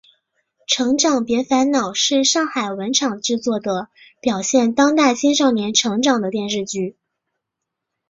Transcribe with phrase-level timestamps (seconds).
[0.65, 3.87] 成长别烦恼是上海文广制作的
[4.19, 6.97] 表现当代青少年成长的电视剧。